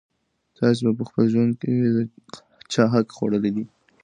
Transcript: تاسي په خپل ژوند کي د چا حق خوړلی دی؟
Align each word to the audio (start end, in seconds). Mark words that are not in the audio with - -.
تاسي 0.57 0.83
په 0.99 1.03
خپل 1.09 1.25
ژوند 1.33 1.53
کي 1.61 1.73
د 1.95 1.97
چا 2.71 2.83
حق 2.93 3.07
خوړلی 3.15 3.51
دی؟ 3.55 3.65